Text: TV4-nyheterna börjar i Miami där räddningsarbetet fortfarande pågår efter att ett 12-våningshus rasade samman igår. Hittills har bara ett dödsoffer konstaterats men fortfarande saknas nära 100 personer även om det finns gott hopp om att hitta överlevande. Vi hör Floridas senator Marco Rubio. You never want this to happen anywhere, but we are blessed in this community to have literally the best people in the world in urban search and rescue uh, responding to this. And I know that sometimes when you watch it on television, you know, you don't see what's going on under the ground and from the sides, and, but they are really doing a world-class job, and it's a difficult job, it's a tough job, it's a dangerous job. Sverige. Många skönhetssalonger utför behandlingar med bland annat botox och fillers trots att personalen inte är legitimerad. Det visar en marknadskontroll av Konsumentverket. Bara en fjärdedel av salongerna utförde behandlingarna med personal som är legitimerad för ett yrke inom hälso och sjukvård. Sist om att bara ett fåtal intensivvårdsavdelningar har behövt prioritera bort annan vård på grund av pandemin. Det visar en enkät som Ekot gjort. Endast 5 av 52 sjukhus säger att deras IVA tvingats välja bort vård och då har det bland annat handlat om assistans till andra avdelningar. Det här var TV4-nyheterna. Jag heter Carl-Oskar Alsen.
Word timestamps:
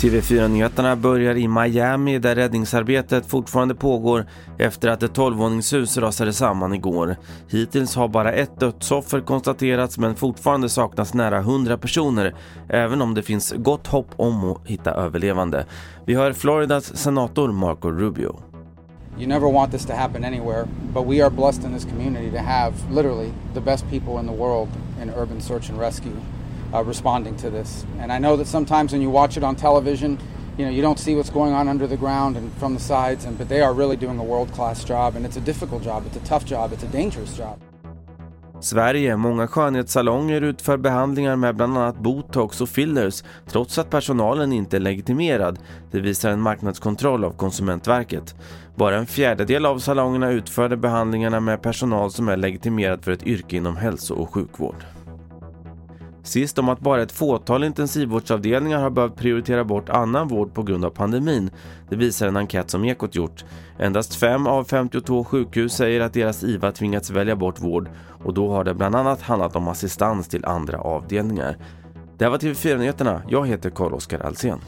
TV4-nyheterna 0.00 0.96
börjar 0.96 1.34
i 1.34 1.48
Miami 1.48 2.18
där 2.18 2.34
räddningsarbetet 2.34 3.26
fortfarande 3.26 3.74
pågår 3.74 4.26
efter 4.58 4.88
att 4.88 5.02
ett 5.02 5.16
12-våningshus 5.16 5.98
rasade 5.98 6.32
samman 6.32 6.74
igår. 6.74 7.16
Hittills 7.48 7.96
har 7.96 8.08
bara 8.08 8.32
ett 8.32 8.60
dödsoffer 8.60 9.20
konstaterats 9.20 9.98
men 9.98 10.14
fortfarande 10.14 10.68
saknas 10.68 11.14
nära 11.14 11.38
100 11.38 11.78
personer 11.78 12.34
även 12.68 13.02
om 13.02 13.14
det 13.14 13.22
finns 13.22 13.54
gott 13.56 13.86
hopp 13.86 14.08
om 14.16 14.44
att 14.44 14.60
hitta 14.64 14.90
överlevande. 14.90 15.66
Vi 16.06 16.14
hör 16.14 16.32
Floridas 16.32 16.96
senator 16.96 17.52
Marco 17.52 17.90
Rubio. 17.90 18.36
You 19.18 19.26
never 19.26 19.52
want 19.52 19.72
this 19.72 19.86
to 19.86 19.92
happen 19.92 20.24
anywhere, 20.24 20.68
but 20.94 21.06
we 21.06 21.24
are 21.24 21.30
blessed 21.30 21.64
in 21.64 21.74
this 21.74 21.84
community 21.84 22.30
to 22.30 22.38
have 22.38 22.72
literally 22.90 23.30
the 23.54 23.60
best 23.60 23.84
people 23.90 24.20
in 24.20 24.26
the 24.26 24.36
world 24.36 24.68
in 25.00 25.10
urban 25.10 25.40
search 25.40 25.68
and 25.68 25.78
rescue 25.78 26.20
uh, 26.72 26.82
responding 26.84 27.36
to 27.36 27.50
this. 27.50 27.84
And 27.98 28.12
I 28.12 28.18
know 28.18 28.36
that 28.36 28.46
sometimes 28.46 28.92
when 28.92 29.00
you 29.00 29.10
watch 29.10 29.36
it 29.36 29.44
on 29.44 29.56
television, 29.56 30.18
you 30.56 30.64
know, 30.64 30.70
you 30.70 30.82
don't 30.82 30.98
see 30.98 31.14
what's 31.14 31.30
going 31.30 31.52
on 31.52 31.68
under 31.68 31.86
the 31.86 31.96
ground 31.96 32.36
and 32.36 32.52
from 32.54 32.74
the 32.74 32.80
sides, 32.80 33.24
and, 33.24 33.38
but 33.38 33.48
they 33.48 33.60
are 33.60 33.72
really 33.72 33.96
doing 33.96 34.18
a 34.18 34.24
world-class 34.24 34.84
job, 34.84 35.14
and 35.14 35.24
it's 35.24 35.36
a 35.36 35.40
difficult 35.40 35.82
job, 35.82 36.04
it's 36.06 36.16
a 36.16 36.20
tough 36.20 36.44
job, 36.44 36.72
it's 36.72 36.82
a 36.82 36.88
dangerous 36.88 37.36
job. 37.36 37.60
Sverige. 38.60 39.16
Många 39.16 39.46
skönhetssalonger 39.46 40.40
utför 40.40 40.76
behandlingar 40.76 41.36
med 41.36 41.56
bland 41.56 41.78
annat 41.78 41.98
botox 41.98 42.60
och 42.60 42.68
fillers 42.68 43.24
trots 43.46 43.78
att 43.78 43.90
personalen 43.90 44.52
inte 44.52 44.76
är 44.76 44.80
legitimerad. 44.80 45.58
Det 45.90 46.00
visar 46.00 46.30
en 46.30 46.40
marknadskontroll 46.40 47.24
av 47.24 47.30
Konsumentverket. 47.30 48.34
Bara 48.74 48.96
en 48.96 49.06
fjärdedel 49.06 49.66
av 49.66 49.78
salongerna 49.78 50.30
utförde 50.30 50.76
behandlingarna 50.76 51.40
med 51.40 51.62
personal 51.62 52.10
som 52.10 52.28
är 52.28 52.36
legitimerad 52.36 53.04
för 53.04 53.12
ett 53.12 53.26
yrke 53.26 53.56
inom 53.56 53.76
hälso 53.76 54.14
och 54.14 54.34
sjukvård. 54.34 54.84
Sist 56.22 56.58
om 56.58 56.68
att 56.68 56.80
bara 56.80 57.02
ett 57.02 57.12
fåtal 57.12 57.64
intensivvårdsavdelningar 57.64 58.78
har 58.78 58.90
behövt 58.90 59.16
prioritera 59.16 59.64
bort 59.64 59.88
annan 59.88 60.28
vård 60.28 60.54
på 60.54 60.62
grund 60.62 60.84
av 60.84 60.90
pandemin. 60.90 61.50
Det 61.88 61.96
visar 61.96 62.28
en 62.28 62.36
enkät 62.36 62.70
som 62.70 62.84
Ekot 62.84 63.14
gjort. 63.14 63.44
Endast 63.78 64.14
5 64.14 64.46
av 64.46 64.64
52 64.64 65.24
sjukhus 65.24 65.72
säger 65.72 66.00
att 66.00 66.12
deras 66.12 66.44
IVA 66.44 66.72
tvingats 66.72 67.10
välja 67.10 67.36
bort 67.36 67.60
vård 67.60 67.88
och 68.24 68.34
då 68.34 68.50
har 68.50 68.64
det 68.64 68.74
bland 68.74 68.94
annat 68.94 69.22
handlat 69.22 69.56
om 69.56 69.68
assistans 69.68 70.28
till 70.28 70.44
andra 70.44 70.78
avdelningar. 70.78 71.56
Det 72.18 72.24
här 72.24 72.30
var 72.30 72.38
TV4-nyheterna. 72.38 73.22
Jag 73.28 73.46
heter 73.46 73.70
Carl-Oskar 73.70 74.20
Alsen. 74.20 74.58